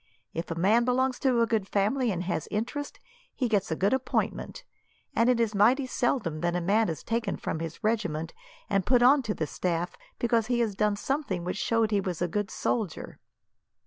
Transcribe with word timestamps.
If 0.33 0.49
a 0.49 0.55
man 0.55 0.83
belongs 0.83 1.19
to 1.19 1.41
a 1.43 1.45
good 1.45 1.67
family, 1.67 2.09
and 2.09 2.23
has 2.23 2.47
interest, 2.49 2.99
he 3.35 3.47
gets 3.47 3.69
a 3.69 3.75
good 3.75 3.93
appointment; 3.93 4.63
and 5.15 5.29
it 5.29 5.39
is 5.39 5.53
mighty 5.53 5.85
seldom 5.85 6.41
that 6.41 6.55
a 6.55 6.59
man 6.59 6.89
is 6.89 7.03
taken 7.03 7.37
from 7.37 7.59
his 7.59 7.83
regiment, 7.83 8.33
and 8.67 8.83
put 8.83 9.03
on 9.03 9.21
to 9.21 9.35
the 9.35 9.45
staff, 9.45 9.95
because 10.17 10.47
he 10.47 10.59
has 10.61 10.73
done 10.73 10.95
something 10.95 11.43
which 11.43 11.57
showed 11.57 11.91
he 11.91 12.01
was 12.01 12.19
a 12.19 12.27
good 12.27 12.49
soldier." 12.49 13.19